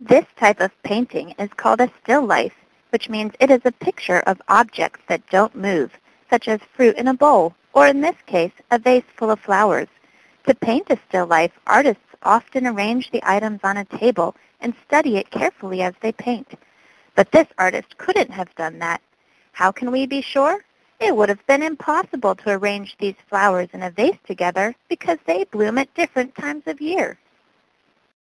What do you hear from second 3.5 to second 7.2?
is a picture of objects that don't move, such as fruit in a